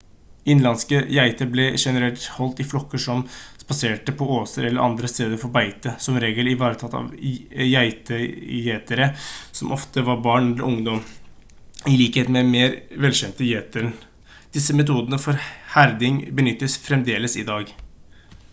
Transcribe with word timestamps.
innenlandske 0.51 0.99
geiter 1.15 1.49
ble 1.55 1.65
generelt 1.81 2.23
holdt 2.35 2.61
i 2.63 2.65
flokker 2.69 3.01
som 3.03 3.19
spaserte 3.63 4.15
på 4.21 4.29
åser 4.37 4.65
eller 4.69 4.85
andre 4.85 5.09
steder 5.11 5.39
for 5.41 5.51
beite 5.57 5.91
som 6.05 6.15
regel 6.23 6.47
ivaretatt 6.53 6.95
av 6.99 7.11
geitegjetere 7.65 9.09
som 9.59 9.75
ofte 9.77 10.05
var 10.07 10.23
barn 10.29 10.47
eller 10.49 10.67
ungdom 10.71 11.93
i 11.93 11.99
likhet 12.01 12.33
med 12.33 12.39
den 12.41 12.51
mer 12.55 12.75
velkjente 13.05 13.45
gjeteren 13.51 13.93
disse 14.57 14.79
metodene 14.81 15.21
for 15.27 15.45
herding 15.75 16.21
benyttes 16.41 16.79
fremdeles 16.89 17.37
i 17.43 17.45
dag 17.53 17.75